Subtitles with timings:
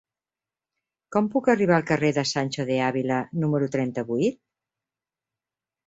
[1.15, 4.45] Com puc arribar al carrer de Sancho de Ávila número trenta-vuit?